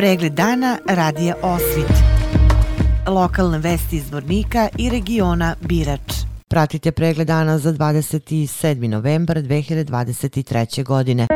Pregled 0.00 0.32
dana 0.32 0.78
radija 0.86 1.34
Osvit. 1.42 1.92
Lokalne 3.06 3.58
vesti 3.58 3.96
iz 3.96 4.12
Vornika 4.12 4.68
i 4.78 4.90
regiona 4.90 5.54
Birač. 5.60 6.12
Pratite 6.48 6.92
pregled 6.92 7.26
dana 7.26 7.58
za 7.58 7.72
27. 7.72 8.88
novembar 8.88 9.36
2023. 9.36 10.84
godine. 10.84 11.26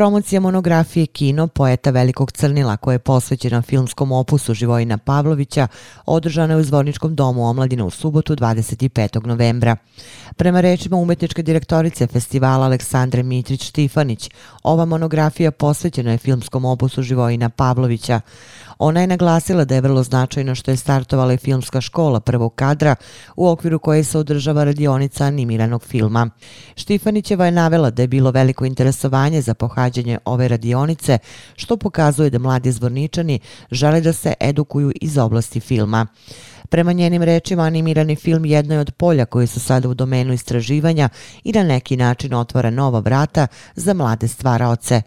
Promocija 0.00 0.40
monografije 0.40 1.06
Kino 1.06 1.46
poeta 1.46 1.90
Velikog 1.90 2.32
Crnila 2.32 2.76
koja 2.76 2.92
je 2.92 2.98
posvećena 2.98 3.62
filmskom 3.62 4.12
opusu 4.12 4.54
Živojina 4.54 4.98
Pavlovića 4.98 5.66
održana 6.06 6.54
je 6.54 6.60
u 6.60 6.62
Zvorničkom 6.62 7.14
domu 7.14 7.48
omladina 7.48 7.84
u 7.84 7.90
subotu 7.90 8.36
25. 8.36 9.26
novembra. 9.26 9.76
Prema 10.36 10.60
rečima 10.60 10.96
umetničke 10.96 11.42
direktorice 11.42 12.06
festivala 12.06 12.66
Aleksandre 12.66 13.22
Mitrić-Štifanić, 13.22 14.30
ova 14.62 14.84
monografija 14.84 15.50
posvećena 15.50 16.12
je 16.12 16.18
filmskom 16.18 16.64
opusu 16.64 17.02
Živojina 17.02 17.48
Pavlovića. 17.48 18.20
Ona 18.78 19.00
je 19.00 19.06
naglasila 19.06 19.64
da 19.64 19.74
je 19.74 19.80
vrlo 19.80 20.02
značajno 20.02 20.54
što 20.54 20.70
je 20.70 20.76
startovala 20.76 21.32
i 21.32 21.36
filmska 21.36 21.80
škola 21.80 22.20
prvog 22.20 22.54
kadra 22.54 22.96
u 23.36 23.48
okviru 23.48 23.78
koje 23.78 24.04
se 24.04 24.18
održava 24.18 24.64
radionica 24.64 25.24
animiranog 25.24 25.82
filma. 25.82 26.30
Štifanićeva 26.76 27.44
je 27.44 27.52
navela 27.52 27.90
da 27.90 28.02
je 28.02 28.08
bilo 28.08 28.30
veliko 28.30 28.64
interesovanje 28.64 29.40
za 29.40 29.54
pohađanje 29.54 29.89
ove 30.24 30.48
radionice, 30.48 31.18
što 31.56 31.76
pokazuje 31.76 32.30
da 32.30 32.38
mladi 32.38 32.72
zvorničani 32.72 33.40
žele 33.70 34.00
da 34.00 34.12
se 34.12 34.34
edukuju 34.40 34.92
iz 35.00 35.18
oblasti 35.18 35.60
filma. 35.60 36.06
Prema 36.68 36.92
njenim 36.92 37.22
rečima, 37.22 37.62
animirani 37.62 38.16
film 38.16 38.44
jedno 38.44 38.74
je 38.74 38.80
od 38.80 38.92
polja 38.92 39.24
koji 39.24 39.46
su 39.46 39.60
sada 39.60 39.88
u 39.88 39.94
domenu 39.94 40.32
istraživanja 40.32 41.08
i 41.44 41.52
na 41.52 41.62
neki 41.62 41.96
način 41.96 42.34
otvara 42.34 42.70
nova 42.70 43.00
vrata 43.00 43.46
za 43.74 43.94
mlade 43.94 44.28
stvaraoce. 44.28 45.02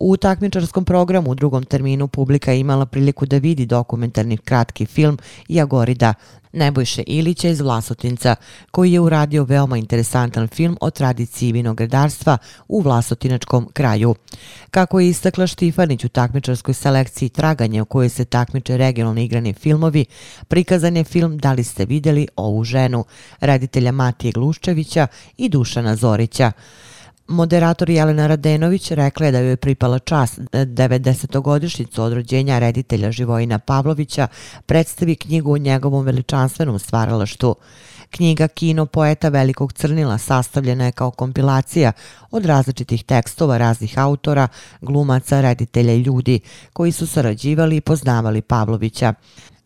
U 0.00 0.16
takmičarskom 0.16 0.84
programu 0.84 1.30
u 1.30 1.34
drugom 1.34 1.64
terminu 1.64 2.08
publika 2.08 2.52
je 2.52 2.60
imala 2.60 2.86
priliku 2.86 3.26
da 3.26 3.38
vidi 3.38 3.66
dokumentarni 3.66 4.36
kratki 4.36 4.86
film 4.86 5.18
Jagorida 5.48 6.14
Nebojše 6.52 7.02
Ilića 7.06 7.48
iz 7.48 7.60
Vlasotinca, 7.60 8.36
koji 8.70 8.92
je 8.92 9.00
uradio 9.00 9.44
veoma 9.44 9.76
interesantan 9.76 10.48
film 10.48 10.76
o 10.80 10.90
tradiciji 10.90 11.52
vinogradarstva 11.52 12.38
u 12.68 12.80
Vlasotinačkom 12.80 13.68
kraju. 13.72 14.14
Kako 14.70 15.00
je 15.00 15.08
istakla 15.08 15.46
Štifanić 15.46 16.04
u 16.04 16.08
takmičarskoj 16.08 16.74
selekciji 16.74 17.28
Traganje 17.28 17.82
u 17.82 17.84
kojoj 17.84 18.08
se 18.08 18.24
takmiče 18.24 18.76
regionalni 18.76 19.24
igrani 19.24 19.52
filmovi, 19.52 20.04
prikazan 20.48 20.96
je 20.96 21.04
film 21.04 21.38
Da 21.38 21.52
li 21.52 21.64
ste 21.64 21.84
videli 21.84 22.28
ovu 22.36 22.64
ženu, 22.64 23.04
reditelja 23.40 23.92
Matije 23.92 24.32
Gluščevića 24.32 25.06
i 25.36 25.48
Dušana 25.48 25.96
Zorića. 25.96 26.52
Moderator 27.30 27.90
Jelena 27.90 28.26
Radenović 28.26 28.90
rekla 28.90 29.26
je 29.26 29.32
da 29.32 29.38
joj 29.38 29.50
je 29.50 29.56
pripala 29.56 29.98
čast 29.98 30.38
90-godišnjicu 30.38 32.02
od 32.02 32.12
rođenja 32.12 32.58
reditelja 32.58 33.12
Živojina 33.12 33.58
Pavlovića 33.58 34.26
predstavi 34.66 35.16
knjigu 35.16 35.52
o 35.52 35.58
njegovom 35.58 36.04
veličanstvenom 36.04 36.78
stvaralaštu. 36.78 37.56
Knjiga 38.10 38.48
Kino 38.48 38.86
poeta 38.86 39.28
Velikog 39.28 39.72
Crnila 39.72 40.18
sastavljena 40.18 40.84
je 40.84 40.92
kao 40.92 41.10
kompilacija 41.10 41.92
od 42.30 42.46
različitih 42.46 43.04
tekstova 43.04 43.58
raznih 43.58 43.98
autora, 43.98 44.48
glumaca, 44.80 45.40
reditelja 45.40 45.92
i 45.92 46.02
ljudi 46.02 46.40
koji 46.72 46.92
su 46.92 47.06
sarađivali 47.06 47.76
i 47.76 47.80
poznavali 47.80 48.42
Pavlovića. 48.42 49.14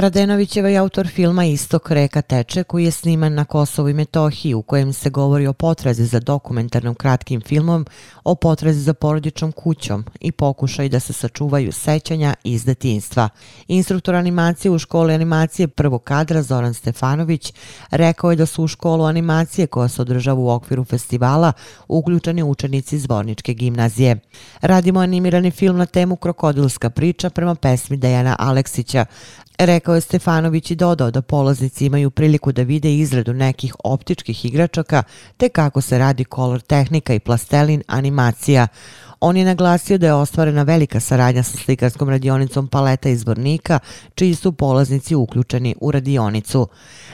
Radenovićeva 0.00 0.68
je 0.68 0.76
autor 0.78 1.08
filma 1.08 1.44
Istok 1.44 1.90
reka 1.90 2.22
teče 2.22 2.64
koji 2.64 2.84
je 2.84 2.90
sniman 2.90 3.34
na 3.34 3.44
Kosovu 3.44 3.88
i 3.88 3.94
Metohiji 3.94 4.54
u 4.54 4.62
kojem 4.62 4.92
se 4.92 5.10
govori 5.10 5.46
o 5.46 5.52
potrazi 5.52 6.04
za 6.04 6.20
dokumentarnom 6.20 6.94
kratkim 6.94 7.40
filmom 7.40 7.86
o 8.24 8.34
potrazi 8.34 8.80
za 8.80 8.94
porodičnom 8.94 9.52
kućom 9.52 10.04
i 10.20 10.32
pokušaj 10.32 10.88
da 10.88 11.00
se 11.00 11.12
sačuvaju 11.12 11.72
sećanja 11.72 12.34
iz 12.44 12.64
detinstva. 12.64 13.28
Instruktor 13.68 14.14
animacije 14.14 14.70
u 14.70 14.78
školi 14.78 15.14
animacije 15.14 15.68
prvog 15.68 16.04
kadra 16.04 16.42
Zoran 16.42 16.74
Stefanović 16.74 17.52
rekao 17.90 18.30
je 18.30 18.36
da 18.36 18.46
su 18.46 18.64
u 18.64 18.68
školu 18.68 19.04
animacije 19.04 19.66
koja 19.66 19.88
se 19.88 20.02
održava 20.02 20.40
u 20.40 20.50
okviru 20.50 20.84
festivala 20.84 21.52
uključeni 21.88 22.42
učenici 22.42 22.98
Zvorničke 22.98 23.54
gimnazije. 23.54 24.16
Radimo 24.60 25.00
animirani 25.00 25.50
film 25.50 25.76
na 25.76 25.86
temu 25.86 26.16
Krokodilska 26.16 26.90
priča 26.90 27.30
prema 27.30 27.54
pesmi 27.54 27.96
Dejana 27.96 28.36
Aleksića, 28.38 29.06
Rekao 29.58 29.87
je 29.94 30.00
Stefanović 30.00 30.70
i 30.70 30.76
dodao 30.76 31.10
da 31.10 31.22
polaznici 31.22 31.86
imaju 31.86 32.10
priliku 32.10 32.52
da 32.52 32.62
vide 32.62 32.94
izradu 32.94 33.32
nekih 33.32 33.74
optičkih 33.84 34.44
igračaka 34.44 35.02
te 35.36 35.48
kako 35.48 35.80
se 35.80 35.98
radi 35.98 36.24
kolor 36.24 36.60
tehnika 36.60 37.14
i 37.14 37.20
plastelin 37.20 37.82
animacija. 37.86 38.66
On 39.20 39.36
je 39.36 39.44
naglasio 39.44 39.98
da 39.98 40.06
je 40.06 40.14
ostvarena 40.14 40.62
velika 40.62 41.00
saradnja 41.00 41.42
sa 41.42 41.56
slikarskom 41.56 42.08
radionicom 42.08 42.68
Paleta 42.68 43.08
izbornika, 43.08 43.78
čiji 44.14 44.34
su 44.34 44.52
polaznici 44.52 45.14
uključeni 45.14 45.74
u 45.80 45.90
radionicu. 45.90 46.68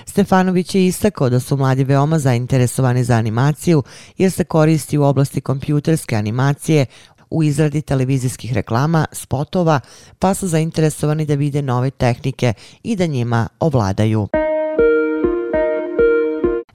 Stefanović 0.06 0.74
je 0.74 0.86
istakao 0.86 1.30
da 1.30 1.40
su 1.40 1.56
mladi 1.56 1.84
veoma 1.84 2.18
zainteresovani 2.18 3.04
za 3.04 3.14
animaciju 3.14 3.82
jer 4.18 4.32
se 4.32 4.44
koristi 4.44 4.98
u 4.98 5.04
oblasti 5.04 5.40
kompjuterske 5.40 6.16
animacije, 6.16 6.86
u 7.34 7.42
izradi 7.42 7.82
televizijskih 7.82 8.52
reklama, 8.52 9.06
spotova, 9.12 9.80
pa 10.18 10.34
su 10.34 10.48
zainteresovani 10.48 11.26
da 11.26 11.34
vide 11.34 11.62
nove 11.62 11.90
tehnike 11.90 12.52
i 12.82 12.96
da 12.96 13.06
njima 13.06 13.48
ovladaju. 13.60 14.28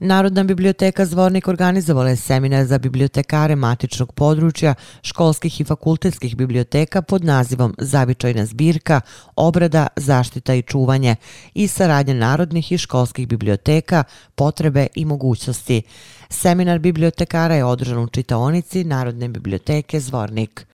Narodna 0.01 0.43
biblioteka 0.43 1.05
Zvornik 1.05 1.47
organizovala 1.47 2.09
je 2.09 2.15
seminar 2.15 2.65
za 2.65 2.77
bibliotekare 2.77 3.55
matičnog 3.55 4.13
područja 4.13 4.75
školskih 5.01 5.61
i 5.61 5.63
fakultetskih 5.63 6.35
biblioteka 6.35 7.01
pod 7.01 7.23
nazivom 7.23 7.75
Zavičajna 7.77 8.45
zbirka, 8.45 9.01
obrada, 9.35 9.87
zaštita 9.95 10.53
i 10.53 10.61
čuvanje 10.61 11.15
i 11.53 11.67
saradnje 11.67 12.13
narodnih 12.13 12.71
i 12.71 12.77
školskih 12.77 13.27
biblioteka, 13.27 14.03
potrebe 14.35 14.87
i 14.95 15.05
mogućnosti. 15.05 15.81
Seminar 16.29 16.79
bibliotekara 16.79 17.55
je 17.55 17.65
održan 17.65 17.97
u 17.97 18.07
čitaonici 18.07 18.83
Narodne 18.83 19.29
biblioteke 19.29 19.99
Zvornik. 19.99 20.65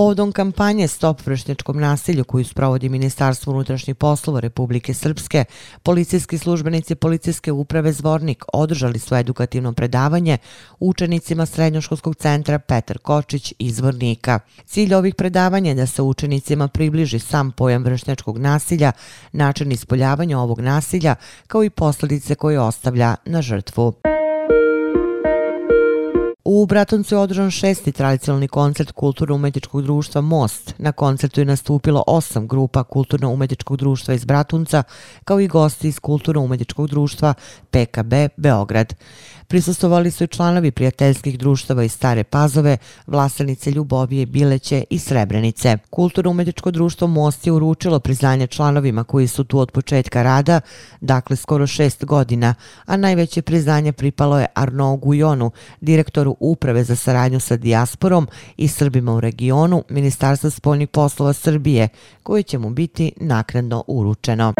Povodom 0.00 0.32
kampanje 0.32 0.88
Stop 0.88 1.26
vršnjačkom 1.26 1.80
nasilju 1.80 2.24
koju 2.24 2.44
sprovodi 2.44 2.88
Ministarstvo 2.88 3.52
unutrašnjih 3.52 3.96
poslova 3.96 4.40
Republike 4.40 4.94
Srpske, 4.94 5.44
policijski 5.82 6.38
službenici 6.38 6.94
Policijske 6.94 7.52
uprave 7.52 7.92
Zvornik 7.92 8.44
održali 8.52 8.98
svoje 8.98 9.20
edukativno 9.20 9.72
predavanje 9.72 10.38
učenicima 10.78 11.46
Srednjoškolskog 11.46 12.16
centra 12.16 12.58
Petar 12.58 12.98
Kočić 12.98 13.54
iz 13.58 13.76
Zvornika. 13.76 14.40
Cilj 14.66 14.94
ovih 14.94 15.14
predavanja 15.14 15.70
je 15.70 15.74
da 15.74 15.86
se 15.86 16.02
učenicima 16.02 16.68
približi 16.68 17.18
sam 17.18 17.52
pojam 17.52 17.84
vršnjačkog 17.84 18.38
nasilja, 18.38 18.92
način 19.32 19.72
ispoljavanja 19.72 20.38
ovog 20.38 20.60
nasilja, 20.60 21.14
kao 21.46 21.64
i 21.64 21.70
posljedice 21.70 22.34
koje 22.34 22.60
ostavlja 22.60 23.14
na 23.24 23.42
žrtvu. 23.42 23.94
U 26.60 26.66
Bratuncu 26.66 27.14
je 27.14 27.18
održan 27.18 27.50
šesti 27.50 27.92
tradicionalni 27.92 28.48
koncert 28.48 28.92
Kulturno-umetničkog 28.92 29.82
društva 29.82 30.20
Most. 30.20 30.74
Na 30.78 30.92
koncertu 30.92 31.40
je 31.40 31.44
nastupilo 31.44 32.04
osam 32.06 32.48
grupa 32.48 32.84
Kulturno-umetničkog 32.84 33.76
društva 33.76 34.14
iz 34.14 34.24
Bratunca, 34.24 34.82
kao 35.24 35.40
i 35.40 35.48
gosti 35.48 35.88
iz 35.88 36.00
Kulturno-umetničkog 36.00 36.88
društva 36.88 37.34
PKB 37.70 38.12
Beograd. 38.36 38.94
Prisustovali 39.50 40.10
su 40.10 40.24
i 40.24 40.26
članovi 40.26 40.70
prijateljskih 40.70 41.38
društava 41.38 41.84
iz 41.84 41.92
Stare 41.92 42.24
Pazove, 42.24 42.76
Vlasanice 43.06 43.70
Ljubovije, 43.70 44.26
Bileće 44.26 44.84
i 44.90 44.98
Srebrenice. 44.98 45.78
Kulturno-umetničko 45.90 46.70
društvo 46.70 47.06
Most 47.06 47.46
je 47.46 47.52
uručilo 47.52 48.00
priznanje 48.00 48.46
članovima 48.46 49.04
koji 49.04 49.26
su 49.26 49.44
tu 49.44 49.58
od 49.58 49.70
početka 49.70 50.22
rada, 50.22 50.60
dakle 51.00 51.36
skoro 51.36 51.66
šest 51.66 52.04
godina, 52.04 52.54
a 52.86 52.96
najveće 52.96 53.42
priznanje 53.42 53.92
pripalo 53.92 54.40
je 54.40 54.46
Arnaud 54.54 55.00
Gujonu, 55.00 55.50
direktoru 55.80 56.36
Uprave 56.50 56.84
za 56.84 56.96
saradnju 56.96 57.40
sa 57.40 57.56
dijasporom 57.56 58.28
i 58.56 58.68
Srbima 58.68 59.14
u 59.14 59.20
regionu 59.20 59.84
Ministarstva 59.88 60.50
spoljnih 60.50 60.88
poslova 60.88 61.32
Srbije, 61.32 61.88
koje 62.22 62.42
će 62.42 62.58
mu 62.58 62.70
biti 62.70 63.12
nakredno 63.16 63.84
uručeno. 63.86 64.54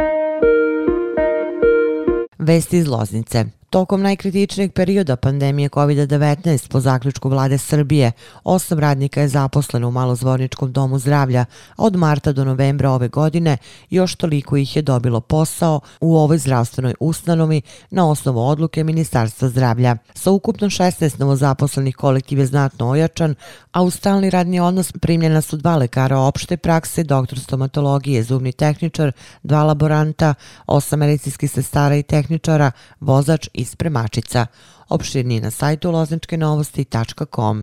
Vesti 2.38 2.78
iz 2.78 2.86
Loznice. 2.86 3.59
Tokom 3.70 4.02
najkritičnijeg 4.02 4.72
perioda 4.72 5.16
pandemije 5.16 5.68
COVID-19 5.68 6.68
po 6.68 6.80
zaključku 6.80 7.28
vlade 7.28 7.58
Srbije, 7.58 8.12
osam 8.44 8.78
radnika 8.78 9.20
je 9.20 9.28
zaposleno 9.28 9.88
u 9.88 9.90
Malozvorničkom 9.90 10.72
domu 10.72 10.98
zdravlja, 10.98 11.44
a 11.76 11.84
od 11.84 11.96
marta 11.96 12.32
do 12.32 12.44
novembra 12.44 12.90
ove 12.90 13.08
godine 13.08 13.56
još 13.90 14.14
toliko 14.14 14.56
ih 14.56 14.76
je 14.76 14.82
dobilo 14.82 15.20
posao 15.20 15.80
u 16.00 16.16
ovoj 16.16 16.38
zdravstvenoj 16.38 16.94
ustanovi 17.00 17.62
na 17.90 18.10
osnovu 18.10 18.40
odluke 18.40 18.84
Ministarstva 18.84 19.48
zdravlja. 19.48 19.96
Sa 20.14 20.30
ukupno 20.30 20.66
16 20.66 21.20
novozaposlenih 21.20 21.96
kolektiv 21.96 22.38
je 22.38 22.46
znatno 22.46 22.88
ojačan, 22.88 23.34
a 23.72 23.82
u 23.82 23.90
stalni 23.90 24.30
radni 24.30 24.60
odnos 24.60 24.92
primljena 24.92 25.40
su 25.40 25.56
dva 25.56 25.76
lekara 25.76 26.18
opšte 26.18 26.56
prakse, 26.56 27.04
doktor 27.04 27.38
stomatologije, 27.38 28.22
zubni 28.22 28.52
tehničar, 28.52 29.12
dva 29.42 29.62
laboranta, 29.62 30.34
osam 30.66 30.98
medicinskih 30.98 31.50
sestara 31.50 31.96
i 31.96 32.02
tehničara, 32.02 32.72
vozač 33.00 33.48
i 33.60 33.64
spremačica. 33.64 34.46
Opširnije 34.88 35.40
na 35.40 35.50
sajtu 35.50 35.90
lozničkenovosti.com. 35.90 37.60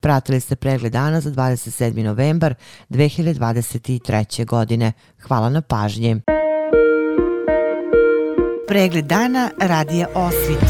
Pratili 0.00 0.40
ste 0.40 0.56
pregled 0.56 0.92
dana 0.92 1.20
za 1.20 1.30
27. 1.30 2.02
novembar 2.02 2.54
2023. 2.90 4.44
godine. 4.44 4.92
Hvala 5.22 5.50
na 5.50 5.60
pažnji. 5.60 6.20
Pregled 8.68 9.04
dana 9.04 9.50
radija 9.60 10.06
Osvit. 10.14 10.64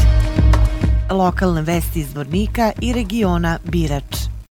Lokalne 1.11 1.61
vesti 1.61 1.99
iz 1.99 2.15
Vornika 2.15 2.71
i 2.81 2.93
regiona 2.93 3.59
Birač. 3.63 4.34